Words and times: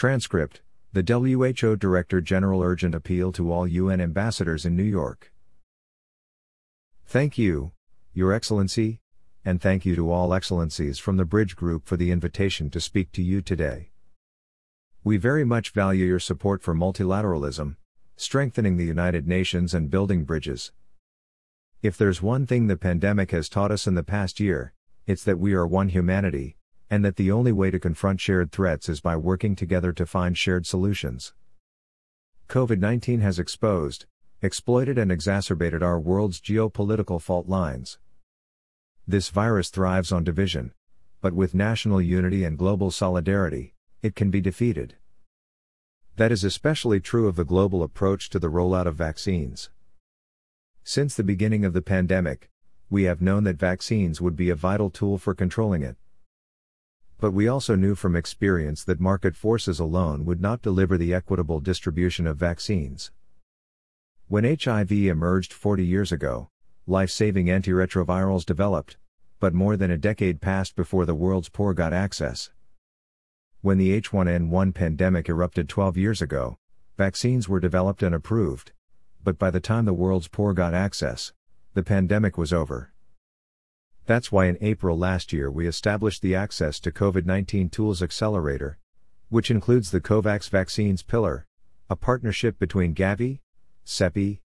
Transcript 0.00 0.62
The 0.94 1.02
WHO 1.02 1.76
Director 1.76 2.22
General 2.22 2.62
urgent 2.62 2.94
appeal 2.94 3.32
to 3.32 3.52
all 3.52 3.66
UN 3.66 4.00
ambassadors 4.00 4.64
in 4.64 4.74
New 4.74 4.82
York. 4.82 5.30
Thank 7.04 7.36
you, 7.36 7.72
Your 8.14 8.32
Excellency, 8.32 9.02
and 9.44 9.60
thank 9.60 9.84
you 9.84 9.94
to 9.96 10.10
all 10.10 10.32
excellencies 10.32 10.98
from 10.98 11.18
the 11.18 11.26
Bridge 11.26 11.54
Group 11.54 11.84
for 11.84 11.98
the 11.98 12.10
invitation 12.12 12.70
to 12.70 12.80
speak 12.80 13.12
to 13.12 13.22
you 13.22 13.42
today. 13.42 13.90
We 15.04 15.18
very 15.18 15.44
much 15.44 15.68
value 15.68 16.06
your 16.06 16.18
support 16.18 16.62
for 16.62 16.74
multilateralism, 16.74 17.76
strengthening 18.16 18.78
the 18.78 18.86
United 18.86 19.28
Nations 19.28 19.74
and 19.74 19.90
building 19.90 20.24
bridges. 20.24 20.72
If 21.82 21.98
there's 21.98 22.22
one 22.22 22.46
thing 22.46 22.68
the 22.68 22.78
pandemic 22.78 23.32
has 23.32 23.50
taught 23.50 23.70
us 23.70 23.86
in 23.86 23.96
the 23.96 24.02
past 24.02 24.40
year, 24.40 24.72
it's 25.06 25.24
that 25.24 25.38
we 25.38 25.52
are 25.52 25.66
one 25.66 25.90
humanity, 25.90 26.56
and 26.90 27.04
that 27.04 27.16
the 27.16 27.30
only 27.30 27.52
way 27.52 27.70
to 27.70 27.78
confront 27.78 28.20
shared 28.20 28.50
threats 28.50 28.88
is 28.88 29.00
by 29.00 29.16
working 29.16 29.54
together 29.54 29.92
to 29.92 30.04
find 30.04 30.36
shared 30.36 30.66
solutions. 30.66 31.32
COVID 32.48 32.80
19 32.80 33.20
has 33.20 33.38
exposed, 33.38 34.06
exploited, 34.42 34.98
and 34.98 35.12
exacerbated 35.12 35.84
our 35.84 36.00
world's 36.00 36.40
geopolitical 36.40 37.22
fault 37.22 37.48
lines. 37.48 37.98
This 39.06 39.28
virus 39.28 39.70
thrives 39.70 40.10
on 40.10 40.24
division, 40.24 40.72
but 41.20 41.32
with 41.32 41.54
national 41.54 42.02
unity 42.02 42.42
and 42.42 42.58
global 42.58 42.90
solidarity, 42.90 43.74
it 44.02 44.16
can 44.16 44.30
be 44.30 44.40
defeated. 44.40 44.96
That 46.16 46.32
is 46.32 46.42
especially 46.42 46.98
true 46.98 47.28
of 47.28 47.36
the 47.36 47.44
global 47.44 47.82
approach 47.84 48.30
to 48.30 48.38
the 48.38 48.50
rollout 48.50 48.86
of 48.86 48.96
vaccines. 48.96 49.70
Since 50.82 51.14
the 51.14 51.22
beginning 51.22 51.64
of 51.64 51.72
the 51.72 51.82
pandemic, 51.82 52.50
we 52.90 53.04
have 53.04 53.22
known 53.22 53.44
that 53.44 53.58
vaccines 53.58 54.20
would 54.20 54.34
be 54.34 54.50
a 54.50 54.56
vital 54.56 54.90
tool 54.90 55.18
for 55.18 55.34
controlling 55.34 55.82
it. 55.82 55.96
But 57.20 57.32
we 57.32 57.48
also 57.48 57.74
knew 57.74 57.94
from 57.94 58.16
experience 58.16 58.82
that 58.84 58.98
market 58.98 59.36
forces 59.36 59.78
alone 59.78 60.24
would 60.24 60.40
not 60.40 60.62
deliver 60.62 60.96
the 60.96 61.12
equitable 61.12 61.60
distribution 61.60 62.26
of 62.26 62.38
vaccines. 62.38 63.10
When 64.28 64.44
HIV 64.44 64.90
emerged 64.90 65.52
40 65.52 65.84
years 65.84 66.12
ago, 66.12 66.48
life 66.86 67.10
saving 67.10 67.46
antiretrovirals 67.46 68.46
developed, 68.46 68.96
but 69.38 69.52
more 69.52 69.76
than 69.76 69.90
a 69.90 69.98
decade 69.98 70.40
passed 70.40 70.74
before 70.74 71.04
the 71.04 71.14
world's 71.14 71.50
poor 71.50 71.74
got 71.74 71.92
access. 71.92 72.50
When 73.60 73.76
the 73.76 74.00
H1N1 74.00 74.72
pandemic 74.72 75.28
erupted 75.28 75.68
12 75.68 75.98
years 75.98 76.22
ago, 76.22 76.56
vaccines 76.96 77.50
were 77.50 77.60
developed 77.60 78.02
and 78.02 78.14
approved, 78.14 78.72
but 79.22 79.38
by 79.38 79.50
the 79.50 79.60
time 79.60 79.84
the 79.84 79.92
world's 79.92 80.28
poor 80.28 80.54
got 80.54 80.72
access, 80.72 81.34
the 81.74 81.82
pandemic 81.82 82.38
was 82.38 82.50
over. 82.50 82.94
That's 84.10 84.32
why 84.32 84.46
in 84.46 84.58
April 84.60 84.98
last 84.98 85.32
year 85.32 85.52
we 85.52 85.68
established 85.68 86.20
the 86.20 86.34
Access 86.34 86.80
to 86.80 86.90
COVID 86.90 87.26
19 87.26 87.68
Tools 87.68 88.02
Accelerator, 88.02 88.76
which 89.28 89.52
includes 89.52 89.92
the 89.92 90.00
COVAX 90.00 90.50
Vaccines 90.50 91.04
Pillar, 91.04 91.46
a 91.88 91.94
partnership 91.94 92.58
between 92.58 92.92
Gavi, 92.92 93.38
CEPI, 93.86 94.40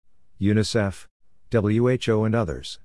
UNICEF, 0.40 1.08
WHO, 1.52 2.24
and 2.24 2.34
others. 2.34 2.80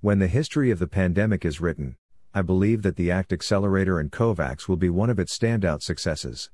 When 0.00 0.18
the 0.18 0.26
history 0.26 0.72
of 0.72 0.80
the 0.80 0.88
pandemic 0.88 1.44
is 1.44 1.60
written, 1.60 1.94
I 2.34 2.42
believe 2.42 2.82
that 2.82 2.96
the 2.96 3.12
ACT 3.12 3.32
Accelerator 3.32 4.00
and 4.00 4.10
COVAX 4.10 4.66
will 4.66 4.76
be 4.76 4.90
one 4.90 5.10
of 5.10 5.20
its 5.20 5.38
standout 5.38 5.80
successes. 5.80 6.50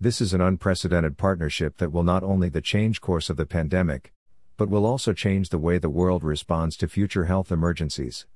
This 0.00 0.20
is 0.20 0.34
an 0.34 0.40
unprecedented 0.40 1.18
partnership 1.18 1.76
that 1.76 1.92
will 1.92 2.02
not 2.02 2.24
only 2.24 2.48
the 2.48 2.60
change 2.60 3.00
course 3.00 3.30
of 3.30 3.36
the 3.36 3.46
pandemic, 3.46 4.12
but 4.56 4.68
will 4.68 4.86
also 4.86 5.12
change 5.12 5.48
the 5.48 5.58
way 5.58 5.78
the 5.78 5.88
world 5.88 6.22
responds 6.22 6.76
to 6.76 6.88
future 6.88 7.24
health 7.24 7.50
emergencies. 7.50 8.26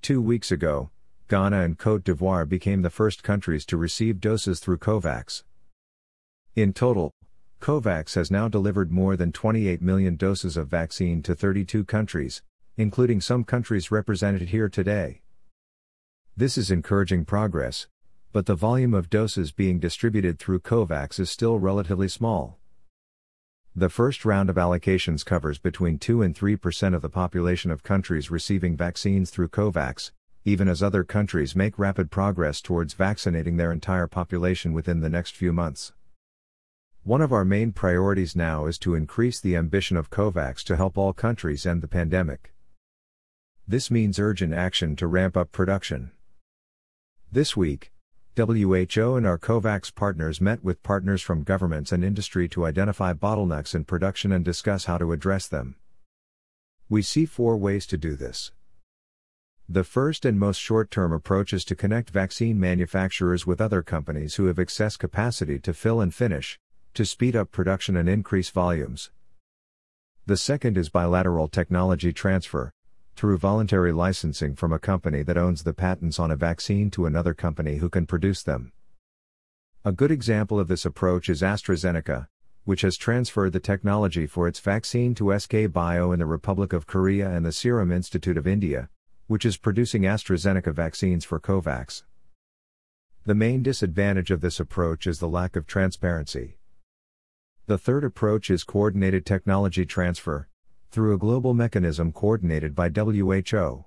Two 0.00 0.22
weeks 0.22 0.50
ago, 0.50 0.90
Ghana 1.28 1.60
and 1.60 1.78
Cote 1.78 2.04
d'Ivoire 2.04 2.48
became 2.48 2.82
the 2.82 2.90
first 2.90 3.22
countries 3.22 3.66
to 3.66 3.76
receive 3.76 4.20
doses 4.20 4.60
through 4.60 4.78
COVAX. 4.78 5.42
In 6.54 6.72
total, 6.72 7.12
COVAX 7.60 8.14
has 8.14 8.30
now 8.30 8.48
delivered 8.48 8.90
more 8.92 9.16
than 9.16 9.32
28 9.32 9.82
million 9.82 10.16
doses 10.16 10.56
of 10.56 10.68
vaccine 10.68 11.22
to 11.22 11.34
32 11.34 11.84
countries, 11.84 12.42
including 12.76 13.20
some 13.20 13.44
countries 13.44 13.90
represented 13.90 14.48
here 14.48 14.68
today. 14.68 15.22
This 16.36 16.56
is 16.56 16.70
encouraging 16.70 17.24
progress, 17.24 17.88
but 18.32 18.46
the 18.46 18.54
volume 18.54 18.94
of 18.94 19.10
doses 19.10 19.50
being 19.50 19.80
distributed 19.80 20.38
through 20.38 20.60
COVAX 20.60 21.18
is 21.18 21.30
still 21.30 21.58
relatively 21.58 22.08
small. 22.08 22.57
The 23.78 23.88
first 23.88 24.24
round 24.24 24.50
of 24.50 24.56
allocations 24.56 25.24
covers 25.24 25.60
between 25.60 26.00
2 26.00 26.20
and 26.22 26.34
3% 26.34 26.96
of 26.96 27.00
the 27.00 27.08
population 27.08 27.70
of 27.70 27.84
countries 27.84 28.28
receiving 28.28 28.76
vaccines 28.76 29.30
through 29.30 29.50
COVAX, 29.50 30.10
even 30.44 30.66
as 30.66 30.82
other 30.82 31.04
countries 31.04 31.54
make 31.54 31.78
rapid 31.78 32.10
progress 32.10 32.60
towards 32.60 32.94
vaccinating 32.94 33.56
their 33.56 33.70
entire 33.70 34.08
population 34.08 34.72
within 34.72 35.00
the 35.00 35.08
next 35.08 35.36
few 35.36 35.52
months. 35.52 35.92
One 37.04 37.20
of 37.20 37.32
our 37.32 37.44
main 37.44 37.70
priorities 37.70 38.34
now 38.34 38.66
is 38.66 38.80
to 38.80 38.96
increase 38.96 39.38
the 39.38 39.54
ambition 39.54 39.96
of 39.96 40.10
COVAX 40.10 40.64
to 40.64 40.74
help 40.74 40.98
all 40.98 41.12
countries 41.12 41.64
end 41.64 41.80
the 41.80 41.86
pandemic. 41.86 42.52
This 43.68 43.92
means 43.92 44.18
urgent 44.18 44.54
action 44.54 44.96
to 44.96 45.06
ramp 45.06 45.36
up 45.36 45.52
production. 45.52 46.10
This 47.30 47.56
week, 47.56 47.92
WHO 48.38 49.16
and 49.16 49.26
our 49.26 49.36
COVAX 49.36 49.92
partners 49.92 50.40
met 50.40 50.62
with 50.62 50.80
partners 50.84 51.20
from 51.20 51.42
governments 51.42 51.90
and 51.90 52.04
industry 52.04 52.48
to 52.50 52.66
identify 52.66 53.12
bottlenecks 53.12 53.74
in 53.74 53.82
production 53.82 54.30
and 54.30 54.44
discuss 54.44 54.84
how 54.84 54.96
to 54.96 55.10
address 55.10 55.48
them. 55.48 55.74
We 56.88 57.02
see 57.02 57.26
four 57.26 57.56
ways 57.56 57.84
to 57.88 57.98
do 57.98 58.14
this. 58.14 58.52
The 59.68 59.82
first 59.82 60.24
and 60.24 60.38
most 60.38 60.58
short 60.58 60.88
term 60.92 61.12
approach 61.12 61.52
is 61.52 61.64
to 61.64 61.74
connect 61.74 62.10
vaccine 62.10 62.60
manufacturers 62.60 63.44
with 63.44 63.60
other 63.60 63.82
companies 63.82 64.36
who 64.36 64.46
have 64.46 64.60
excess 64.60 64.96
capacity 64.96 65.58
to 65.58 65.74
fill 65.74 66.00
and 66.00 66.14
finish, 66.14 66.60
to 66.94 67.04
speed 67.04 67.34
up 67.34 67.50
production 67.50 67.96
and 67.96 68.08
increase 68.08 68.50
volumes. 68.50 69.10
The 70.26 70.36
second 70.36 70.78
is 70.78 70.90
bilateral 70.90 71.48
technology 71.48 72.12
transfer, 72.12 72.70
through 73.18 73.36
voluntary 73.36 73.90
licensing 73.90 74.54
from 74.54 74.72
a 74.72 74.78
company 74.78 75.24
that 75.24 75.36
owns 75.36 75.64
the 75.64 75.74
patents 75.74 76.20
on 76.20 76.30
a 76.30 76.36
vaccine 76.36 76.88
to 76.88 77.04
another 77.04 77.34
company 77.34 77.78
who 77.78 77.88
can 77.88 78.06
produce 78.06 78.44
them. 78.44 78.70
A 79.84 79.90
good 79.90 80.12
example 80.12 80.60
of 80.60 80.68
this 80.68 80.84
approach 80.84 81.28
is 81.28 81.42
AstraZeneca, 81.42 82.28
which 82.62 82.82
has 82.82 82.96
transferred 82.96 83.52
the 83.52 83.58
technology 83.58 84.24
for 84.28 84.46
its 84.46 84.60
vaccine 84.60 85.16
to 85.16 85.36
SK 85.36 85.72
Bio 85.72 86.12
in 86.12 86.20
the 86.20 86.26
Republic 86.26 86.72
of 86.72 86.86
Korea 86.86 87.28
and 87.28 87.44
the 87.44 87.50
Serum 87.50 87.90
Institute 87.90 88.36
of 88.36 88.46
India, 88.46 88.88
which 89.26 89.44
is 89.44 89.56
producing 89.56 90.02
AstraZeneca 90.02 90.72
vaccines 90.72 91.24
for 91.24 91.40
COVAX. 91.40 92.04
The 93.26 93.34
main 93.34 93.64
disadvantage 93.64 94.30
of 94.30 94.42
this 94.42 94.60
approach 94.60 95.08
is 95.08 95.18
the 95.18 95.28
lack 95.28 95.56
of 95.56 95.66
transparency. 95.66 96.58
The 97.66 97.78
third 97.78 98.04
approach 98.04 98.48
is 98.48 98.62
coordinated 98.62 99.26
technology 99.26 99.84
transfer, 99.84 100.46
through 100.90 101.14
a 101.14 101.18
global 101.18 101.54
mechanism 101.54 102.12
coordinated 102.12 102.74
by 102.74 102.88
WHO. 102.88 103.84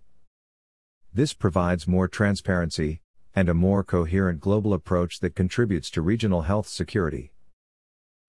This 1.14 1.34
provides 1.34 1.88
more 1.88 2.08
transparency 2.08 3.02
and 3.36 3.50
a 3.50 3.54
more 3.54 3.84
coherent 3.84 4.40
global 4.40 4.74
approach 4.74 5.20
that 5.20 5.36
contributes 5.36 5.90
to 5.92 6.02
regional 6.02 6.44
health 6.44 6.68
security. 6.68 7.32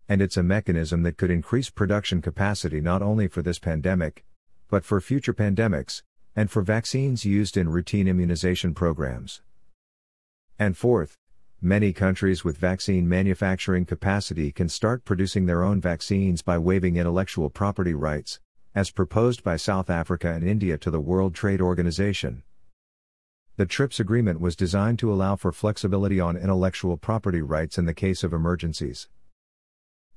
And 0.09 0.21
it's 0.21 0.37
a 0.37 0.43
mechanism 0.43 1.03
that 1.03 1.16
could 1.16 1.31
increase 1.31 1.71
production 1.71 2.22
capacity 2.22 2.81
not 2.81 3.03
only 3.03 3.28
for 3.28 3.43
this 3.43 3.59
pandemic, 3.59 4.25
but 4.69 4.84
for 4.84 5.00
future 5.00 5.34
pandemics, 5.34 6.03
and 6.34 6.50
for 6.50 6.62
vaccines 6.62 7.25
used 7.25 7.56
in 7.56 7.69
routine 7.69 8.09
immunization 8.09 8.75
programs. 8.75 9.43
And 10.59 10.77
fourth, 10.77 11.19
many 11.60 11.93
countries 11.93 12.44
with 12.44 12.59
vaccine 12.59 13.09
manufacturing 13.09 13.84
capacity 13.84 14.50
can 14.50 14.69
start 14.69 15.04
producing 15.04 15.47
their 15.47 15.62
own 15.62 15.81
vaccines 15.81 16.43
by 16.43 16.59
waiving 16.59 16.97
intellectual 16.97 17.50
property 17.50 17.94
rights, 17.94 18.41
as 18.75 18.91
proposed 18.91 19.43
by 19.43 19.56
South 19.56 19.91
Africa 19.91 20.33
and 20.33 20.43
India 20.43 20.78
to 20.78 20.91
the 20.91 21.00
World 21.00 21.34
Trade 21.34 21.60
Organization. 21.60 22.43
The 23.56 23.66
TRIPS 23.66 24.00
agreement 24.00 24.41
was 24.41 24.56
designed 24.56 24.99
to 25.00 25.12
allow 25.12 25.37
for 25.37 25.53
flexibility 25.53 26.19
on 26.19 26.37
intellectual 26.37 26.97
property 26.97 27.43
rights 27.43 27.77
in 27.77 27.84
the 27.84 27.93
case 27.93 28.24
of 28.24 28.33
emergencies. 28.33 29.09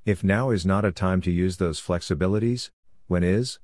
If 0.06 0.24
now 0.24 0.50
is 0.50 0.64
not 0.64 0.84
a 0.84 0.92
time 0.92 1.20
to 1.22 1.30
use 1.30 1.58
those 1.58 1.80
flexibilities, 1.80 2.70
when 3.08 3.22
is? 3.22 3.58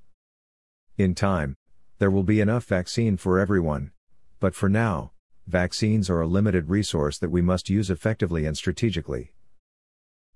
In 0.99 1.15
time, 1.15 1.57
there 1.99 2.11
will 2.11 2.23
be 2.23 2.41
enough 2.41 2.65
vaccine 2.65 3.17
for 3.17 3.39
everyone, 3.39 3.93
but 4.41 4.55
for 4.55 4.69
now, 4.69 5.13
vaccines 5.47 6.11
are 6.11 6.21
a 6.21 6.27
limited 6.27 6.69
resource 6.69 7.17
that 7.19 7.31
we 7.31 7.41
must 7.41 7.71
use 7.71 7.91
effectively 7.91 8.45
and 8.45 8.57
strategically. 8.57 9.33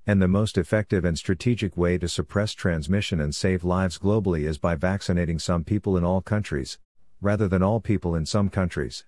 And 0.08 0.22
the 0.22 0.28
most 0.28 0.56
effective 0.56 1.04
and 1.04 1.18
strategic 1.18 1.76
way 1.76 1.98
to 1.98 2.06
suppress 2.08 2.52
transmission 2.52 3.20
and 3.20 3.34
save 3.34 3.64
lives 3.64 3.98
globally 3.98 4.46
is 4.46 4.56
by 4.56 4.76
vaccinating 4.76 5.40
some 5.40 5.64
people 5.64 5.96
in 5.96 6.04
all 6.04 6.20
countries, 6.20 6.78
rather 7.20 7.48
than 7.48 7.60
all 7.60 7.80
people 7.80 8.14
in 8.14 8.24
some 8.24 8.48
countries. 8.48 9.04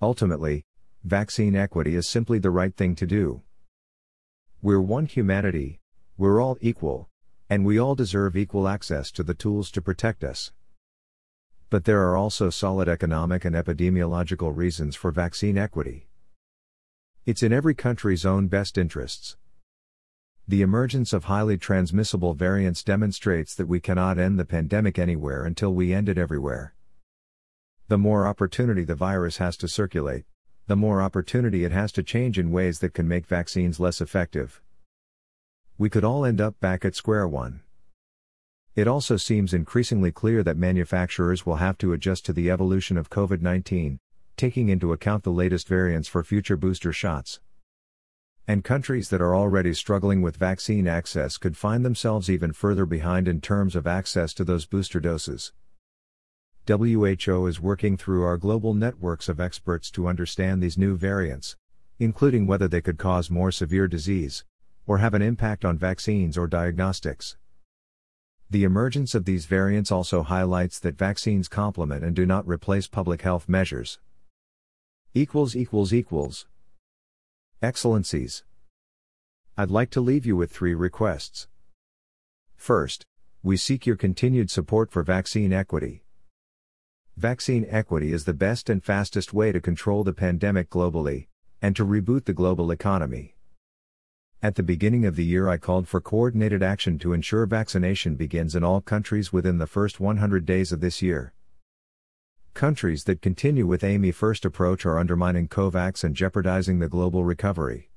Ultimately, 0.00 0.64
vaccine 1.04 1.54
equity 1.54 1.94
is 1.94 2.08
simply 2.08 2.38
the 2.38 2.50
right 2.50 2.74
thing 2.74 2.94
to 2.94 3.06
do. 3.06 3.42
We're 4.62 4.80
one 4.80 5.04
humanity, 5.04 5.78
we're 6.16 6.40
all 6.40 6.56
equal, 6.62 7.10
and 7.50 7.66
we 7.66 7.78
all 7.78 7.94
deserve 7.94 8.34
equal 8.34 8.68
access 8.68 9.10
to 9.10 9.22
the 9.22 9.34
tools 9.34 9.70
to 9.72 9.82
protect 9.82 10.24
us. 10.24 10.52
But 11.68 11.84
there 11.84 12.00
are 12.08 12.16
also 12.16 12.48
solid 12.48 12.88
economic 12.88 13.44
and 13.44 13.54
epidemiological 13.54 14.56
reasons 14.56 14.96
for 14.96 15.10
vaccine 15.10 15.58
equity. 15.58 16.08
It's 17.26 17.42
in 17.42 17.52
every 17.52 17.74
country's 17.74 18.24
own 18.24 18.48
best 18.48 18.78
interests. 18.78 19.36
The 20.48 20.62
emergence 20.62 21.12
of 21.12 21.24
highly 21.24 21.56
transmissible 21.56 22.34
variants 22.34 22.82
demonstrates 22.82 23.54
that 23.54 23.68
we 23.68 23.78
cannot 23.78 24.18
end 24.18 24.38
the 24.38 24.44
pandemic 24.44 24.98
anywhere 24.98 25.44
until 25.44 25.72
we 25.72 25.94
end 25.94 26.08
it 26.08 26.18
everywhere. 26.18 26.74
The 27.86 27.98
more 27.98 28.26
opportunity 28.26 28.82
the 28.82 28.96
virus 28.96 29.36
has 29.36 29.56
to 29.58 29.68
circulate, 29.68 30.24
the 30.66 30.76
more 30.76 31.00
opportunity 31.00 31.64
it 31.64 31.72
has 31.72 31.92
to 31.92 32.02
change 32.02 32.38
in 32.38 32.50
ways 32.50 32.80
that 32.80 32.94
can 32.94 33.06
make 33.06 33.26
vaccines 33.26 33.78
less 33.78 34.00
effective. 34.00 34.60
We 35.78 35.88
could 35.88 36.04
all 36.04 36.24
end 36.24 36.40
up 36.40 36.58
back 36.58 36.84
at 36.84 36.96
square 36.96 37.28
one. 37.28 37.60
It 38.74 38.88
also 38.88 39.16
seems 39.16 39.54
increasingly 39.54 40.10
clear 40.10 40.42
that 40.42 40.56
manufacturers 40.56 41.46
will 41.46 41.56
have 41.56 41.78
to 41.78 41.92
adjust 41.92 42.24
to 42.26 42.32
the 42.32 42.50
evolution 42.50 42.96
of 42.96 43.10
COVID 43.10 43.42
19, 43.42 44.00
taking 44.36 44.68
into 44.68 44.92
account 44.92 45.22
the 45.22 45.30
latest 45.30 45.68
variants 45.68 46.08
for 46.08 46.24
future 46.24 46.56
booster 46.56 46.92
shots. 46.92 47.38
And 48.48 48.64
countries 48.64 49.08
that 49.10 49.20
are 49.20 49.36
already 49.36 49.72
struggling 49.72 50.20
with 50.20 50.36
vaccine 50.36 50.88
access 50.88 51.38
could 51.38 51.56
find 51.56 51.84
themselves 51.84 52.28
even 52.28 52.52
further 52.52 52.84
behind 52.84 53.28
in 53.28 53.40
terms 53.40 53.76
of 53.76 53.86
access 53.86 54.34
to 54.34 54.44
those 54.44 54.66
booster 54.66 54.98
doses. 54.98 55.52
WHO 56.66 57.46
is 57.46 57.60
working 57.60 57.96
through 57.96 58.24
our 58.24 58.36
global 58.36 58.74
networks 58.74 59.28
of 59.28 59.40
experts 59.40 59.92
to 59.92 60.08
understand 60.08 60.60
these 60.60 60.76
new 60.76 60.96
variants, 60.96 61.56
including 62.00 62.48
whether 62.48 62.66
they 62.66 62.80
could 62.80 62.98
cause 62.98 63.30
more 63.30 63.52
severe 63.52 63.86
disease, 63.86 64.44
or 64.86 64.98
have 64.98 65.14
an 65.14 65.22
impact 65.22 65.64
on 65.64 65.78
vaccines 65.78 66.36
or 66.36 66.48
diagnostics. 66.48 67.36
The 68.50 68.64
emergence 68.64 69.14
of 69.14 69.24
these 69.24 69.46
variants 69.46 69.92
also 69.92 70.24
highlights 70.24 70.80
that 70.80 70.98
vaccines 70.98 71.46
complement 71.48 72.04
and 72.04 72.14
do 72.14 72.26
not 72.26 72.46
replace 72.46 72.88
public 72.88 73.22
health 73.22 73.48
measures. 73.48 74.00
equals 75.14 75.54
equals 75.54 75.92
equals 75.92 76.46
Excellencies 77.62 78.42
I'd 79.56 79.70
like 79.70 79.90
to 79.90 80.00
leave 80.00 80.26
you 80.26 80.34
with 80.34 80.50
three 80.50 80.74
requests. 80.74 81.46
First, 82.56 83.06
we 83.44 83.56
seek 83.56 83.86
your 83.86 83.94
continued 83.94 84.50
support 84.50 84.90
for 84.90 85.04
vaccine 85.04 85.52
equity. 85.52 86.02
Vaccine 87.16 87.64
equity 87.70 88.12
is 88.12 88.24
the 88.24 88.34
best 88.34 88.68
and 88.68 88.82
fastest 88.82 89.32
way 89.32 89.52
to 89.52 89.60
control 89.60 90.02
the 90.02 90.12
pandemic 90.12 90.70
globally 90.70 91.28
and 91.60 91.76
to 91.76 91.86
reboot 91.86 92.24
the 92.24 92.32
global 92.32 92.72
economy. 92.72 93.36
At 94.42 94.56
the 94.56 94.64
beginning 94.64 95.04
of 95.04 95.14
the 95.14 95.24
year, 95.24 95.48
I 95.48 95.56
called 95.56 95.86
for 95.86 96.00
coordinated 96.00 96.64
action 96.64 96.98
to 96.98 97.12
ensure 97.12 97.46
vaccination 97.46 98.16
begins 98.16 98.56
in 98.56 98.64
all 98.64 98.80
countries 98.80 99.32
within 99.32 99.58
the 99.58 99.68
first 99.68 100.00
100 100.00 100.44
days 100.44 100.72
of 100.72 100.80
this 100.80 101.00
year. 101.00 101.32
Countries 102.54 103.04
that 103.04 103.22
continue 103.22 103.66
with 103.66 103.82
AMI 103.82 104.12
first 104.12 104.44
approach 104.44 104.84
are 104.84 104.98
undermining 104.98 105.48
COVAX 105.48 106.04
and 106.04 106.14
jeopardizing 106.14 106.78
the 106.78 106.88
global 106.88 107.24
recovery. 107.24 107.90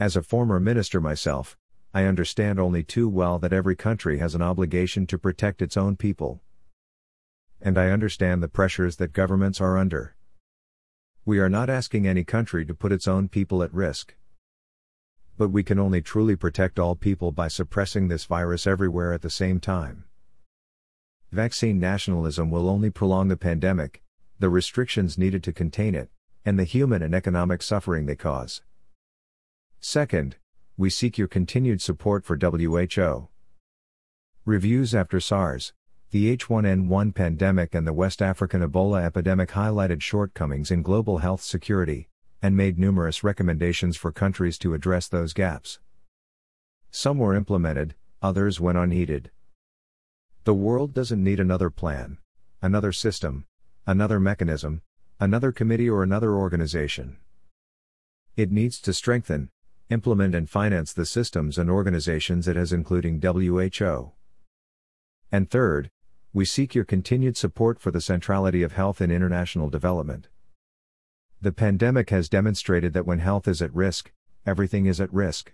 As 0.00 0.16
a 0.16 0.22
former 0.22 0.58
minister 0.58 1.00
myself, 1.00 1.56
I 1.94 2.04
understand 2.04 2.58
only 2.58 2.82
too 2.82 3.08
well 3.08 3.38
that 3.38 3.52
every 3.52 3.76
country 3.76 4.18
has 4.18 4.34
an 4.34 4.42
obligation 4.42 5.06
to 5.06 5.18
protect 5.18 5.60
its 5.60 5.76
own 5.76 5.96
people. 5.96 6.40
And 7.60 7.76
I 7.76 7.90
understand 7.90 8.42
the 8.42 8.48
pressures 8.48 8.96
that 8.96 9.12
governments 9.12 9.60
are 9.60 9.76
under. 9.76 10.16
We 11.24 11.38
are 11.38 11.50
not 11.50 11.68
asking 11.68 12.06
any 12.06 12.24
country 12.24 12.64
to 12.64 12.74
put 12.74 12.90
its 12.90 13.06
own 13.06 13.28
people 13.28 13.62
at 13.62 13.72
risk. 13.72 14.16
But 15.36 15.50
we 15.50 15.62
can 15.62 15.78
only 15.78 16.00
truly 16.00 16.34
protect 16.34 16.78
all 16.78 16.96
people 16.96 17.30
by 17.30 17.48
suppressing 17.48 18.08
this 18.08 18.24
virus 18.24 18.66
everywhere 18.66 19.12
at 19.12 19.22
the 19.22 19.30
same 19.30 19.60
time. 19.60 20.04
Vaccine 21.32 21.80
nationalism 21.80 22.50
will 22.50 22.68
only 22.68 22.90
prolong 22.90 23.28
the 23.28 23.38
pandemic, 23.38 24.02
the 24.38 24.50
restrictions 24.50 25.16
needed 25.16 25.42
to 25.42 25.50
contain 25.50 25.94
it, 25.94 26.10
and 26.44 26.58
the 26.58 26.64
human 26.64 27.02
and 27.02 27.14
economic 27.14 27.62
suffering 27.62 28.04
they 28.04 28.14
cause. 28.14 28.60
Second, 29.80 30.36
we 30.76 30.90
seek 30.90 31.16
your 31.16 31.28
continued 31.28 31.80
support 31.80 32.26
for 32.26 32.36
WHO. 32.36 33.28
Reviews 34.44 34.94
after 34.94 35.20
SARS, 35.20 35.72
the 36.10 36.36
H1N1 36.36 37.14
pandemic, 37.14 37.74
and 37.74 37.86
the 37.86 37.94
West 37.94 38.20
African 38.20 38.60
Ebola 38.60 39.02
epidemic 39.02 39.52
highlighted 39.52 40.02
shortcomings 40.02 40.70
in 40.70 40.82
global 40.82 41.18
health 41.18 41.40
security, 41.40 42.08
and 42.42 42.54
made 42.54 42.78
numerous 42.78 43.24
recommendations 43.24 43.96
for 43.96 44.12
countries 44.12 44.58
to 44.58 44.74
address 44.74 45.08
those 45.08 45.32
gaps. 45.32 45.80
Some 46.90 47.16
were 47.16 47.34
implemented, 47.34 47.94
others 48.20 48.60
went 48.60 48.76
unheeded. 48.76 49.30
The 50.44 50.54
world 50.54 50.92
doesn't 50.92 51.22
need 51.22 51.38
another 51.38 51.70
plan, 51.70 52.18
another 52.60 52.90
system, 52.90 53.44
another 53.86 54.18
mechanism, 54.18 54.82
another 55.20 55.52
committee, 55.52 55.88
or 55.88 56.02
another 56.02 56.34
organization. 56.34 57.18
It 58.36 58.50
needs 58.50 58.80
to 58.80 58.92
strengthen, 58.92 59.50
implement, 59.88 60.34
and 60.34 60.50
finance 60.50 60.92
the 60.92 61.06
systems 61.06 61.58
and 61.58 61.70
organizations 61.70 62.48
it 62.48 62.56
has, 62.56 62.72
including 62.72 63.20
WHO. 63.22 64.12
And 65.30 65.48
third, 65.48 65.90
we 66.32 66.44
seek 66.44 66.74
your 66.74 66.84
continued 66.84 67.36
support 67.36 67.78
for 67.78 67.92
the 67.92 68.00
centrality 68.00 68.64
of 68.64 68.72
health 68.72 69.00
in 69.00 69.12
international 69.12 69.70
development. 69.70 70.26
The 71.40 71.52
pandemic 71.52 72.10
has 72.10 72.28
demonstrated 72.28 72.94
that 72.94 73.06
when 73.06 73.20
health 73.20 73.46
is 73.46 73.62
at 73.62 73.72
risk, 73.72 74.10
everything 74.44 74.86
is 74.86 75.00
at 75.00 75.12
risk. 75.12 75.52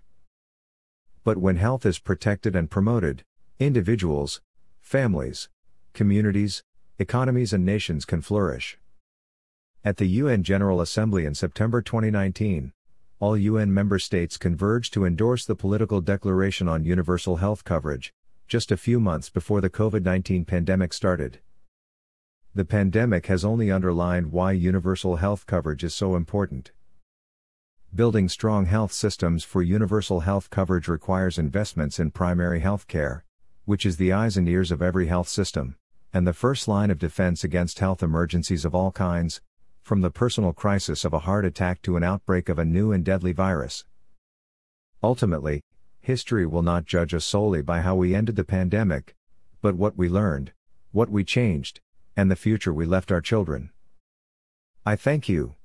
But 1.25 1.37
when 1.37 1.57
health 1.57 1.85
is 1.85 1.99
protected 1.99 2.57
and 2.57 2.71
promoted, 2.71 3.25
individuals, 3.59 4.41
families, 4.89 5.51
communities, 5.93 6.63
economies, 6.99 7.53
and 7.53 7.63
nations 7.63 8.07
can 8.07 8.23
flourish. 8.23 8.79
At 9.85 9.99
the 9.99 10.07
UN 10.07 10.43
General 10.43 10.81
Assembly 10.81 11.27
in 11.27 11.35
September 11.35 11.83
2019, 11.83 12.73
all 13.21 13.37
UN 13.37 13.75
member 13.75 13.99
states 13.99 14.39
converged 14.39 14.95
to 14.95 15.05
endorse 15.05 15.45
the 15.45 15.55
political 15.55 16.01
declaration 16.01 16.69
on 16.69 16.87
universal 16.87 17.37
health 17.37 17.65
coverage, 17.65 18.15
just 18.47 18.73
a 18.73 18.79
few 18.79 18.99
months 18.99 19.29
before 19.29 19.61
the 19.61 19.69
COVID 19.69 20.05
19 20.05 20.47
pandemic 20.47 20.95
started. 20.95 21.41
The 22.55 22.65
pandemic 22.65 23.27
has 23.27 23.45
only 23.45 23.71
underlined 23.71 24.33
why 24.33 24.53
universal 24.53 25.17
health 25.17 25.45
coverage 25.45 25.85
is 25.85 25.95
so 25.95 26.17
important. 26.17 26.73
Building 27.95 28.27
strong 28.27 28.65
health 28.65 28.93
systems 28.93 29.45
for 29.45 29.61
universal 29.61 30.21
health 30.21 30.49
coverage 30.49 30.89
requires 30.89 31.39
investments 31.39 31.99
in 31.99 32.11
primary 32.11 32.61
health 32.61 32.89
care, 32.89 33.27
which 33.69 33.85
is 33.85 33.99
the 33.99 34.11
eyes 34.11 34.39
and 34.39 34.49
ears 34.49 34.71
of 34.71 34.81
every 34.81 35.09
health 35.09 35.29
system, 35.29 35.77
and 36.11 36.27
the 36.27 36.33
first 36.33 36.69
line 36.69 36.91
of 36.91 36.99
defense 36.99 37.45
against 37.45 37.81
health 37.81 38.03
emergencies 38.03 38.65
of 38.65 38.75
all 38.75 38.91
kinds, 38.91 39.43
from 39.83 40.01
the 40.01 40.11
personal 40.11 40.55
crisis 40.55 41.05
of 41.05 41.13
a 41.13 41.19
heart 41.19 41.45
attack 41.45 41.83
to 41.83 41.95
an 41.95 42.03
outbreak 42.03 42.49
of 42.49 42.59
a 42.59 42.65
new 42.65 42.93
and 42.93 43.05
deadly 43.05 43.31
virus. 43.31 43.85
Ultimately, 45.03 45.63
history 46.01 46.47
will 46.47 46.63
not 46.63 46.87
judge 46.87 47.13
us 47.13 47.27
solely 47.27 47.61
by 47.61 47.83
how 47.83 47.95
we 47.95 48.15
ended 48.15 48.37
the 48.37 48.43
pandemic, 48.43 49.15
but 49.61 49.75
what 49.75 49.99
we 49.99 50.09
learned, 50.09 50.53
what 50.93 51.11
we 51.11 51.23
changed, 51.23 51.79
and 52.17 52.31
the 52.31 52.37
future 52.37 52.73
we 52.73 52.87
left 52.87 53.13
our 53.13 53.21
children. 53.21 53.69
I 54.87 54.97
thank 54.97 55.29
you, 55.29 55.57